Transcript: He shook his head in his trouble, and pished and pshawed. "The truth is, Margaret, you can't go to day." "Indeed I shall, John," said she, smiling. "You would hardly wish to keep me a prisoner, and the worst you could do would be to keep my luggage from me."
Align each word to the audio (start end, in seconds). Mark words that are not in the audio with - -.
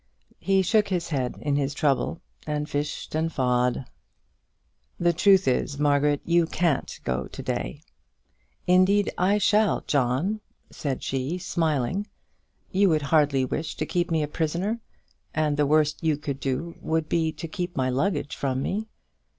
He 0.39 0.63
shook 0.63 0.87
his 0.87 1.09
head 1.09 1.37
in 1.41 1.57
his 1.57 1.75
trouble, 1.75 2.21
and 2.47 2.65
pished 2.67 3.13
and 3.13 3.29
pshawed. 3.29 3.85
"The 4.99 5.13
truth 5.13 5.47
is, 5.47 5.77
Margaret, 5.77 6.21
you 6.25 6.47
can't 6.47 6.99
go 7.03 7.27
to 7.27 7.43
day." 7.43 7.83
"Indeed 8.65 9.11
I 9.15 9.37
shall, 9.37 9.81
John," 9.81 10.41
said 10.71 11.03
she, 11.03 11.37
smiling. 11.37 12.07
"You 12.71 12.89
would 12.89 13.03
hardly 13.13 13.45
wish 13.45 13.75
to 13.75 13.85
keep 13.85 14.09
me 14.09 14.23
a 14.23 14.27
prisoner, 14.27 14.79
and 15.35 15.55
the 15.55 15.67
worst 15.67 16.03
you 16.03 16.17
could 16.17 16.39
do 16.39 16.73
would 16.81 17.07
be 17.07 17.31
to 17.33 17.47
keep 17.47 17.75
my 17.77 17.91
luggage 17.91 18.35
from 18.35 18.63
me." 18.63 18.87